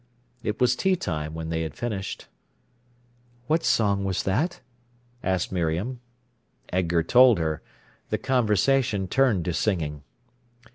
[0.41, 2.25] It was tea time when they had finished.
[3.45, 4.59] "What song was that?"
[5.21, 5.99] asked Miriam.
[6.69, 7.61] Edgar told her.
[8.09, 10.01] The conversation turned to singing.